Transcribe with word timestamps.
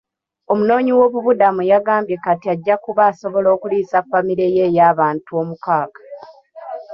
Omunoonyi 0.51 0.91
w'obubuddamu 0.97 1.61
yagambye 1.71 2.15
kati 2.25 2.45
ajja 2.53 2.75
kuba 2.83 3.01
asobola 3.11 3.47
okuliisa 3.55 3.97
famire 4.09 4.45
ye 4.55 4.63
eyabantu 4.69 5.29
omukaaga. 5.41 6.01